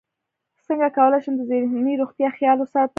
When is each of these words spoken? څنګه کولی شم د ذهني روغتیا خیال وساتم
څنګه 0.67 0.87
کولی 0.97 1.19
شم 1.23 1.33
د 1.37 1.41
ذهني 1.51 1.93
روغتیا 2.01 2.29
خیال 2.37 2.57
وساتم 2.59 2.89